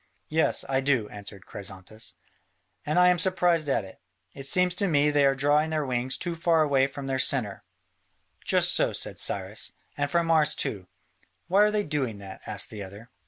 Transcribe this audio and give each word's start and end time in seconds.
"Yes, 0.29 0.65
I 0.67 0.79
do," 0.79 1.07
answered 1.09 1.45
Chrysantas, 1.45 2.15
"and 2.87 2.97
I 2.97 3.09
am 3.09 3.19
surprised 3.19 3.69
at 3.69 3.85
it: 3.85 4.01
it 4.33 4.47
seems 4.47 4.73
to 4.73 4.87
me 4.87 5.11
they 5.11 5.27
are 5.27 5.35
drawing 5.35 5.69
their 5.69 5.85
wings 5.85 6.17
too 6.17 6.33
far 6.33 6.63
away 6.63 6.87
from 6.87 7.05
their 7.05 7.19
centre." 7.19 7.63
"Just 8.43 8.73
so," 8.73 8.93
said 8.93 9.19
Cyrus, 9.19 9.73
"and 9.95 10.09
from 10.09 10.31
ours 10.31 10.55
too." 10.55 10.87
"Why 11.47 11.61
are 11.65 11.69
they 11.71 11.83
doing 11.83 12.17
that?" 12.17 12.41
asked 12.47 12.71
the 12.71 12.81
other. 12.81 13.11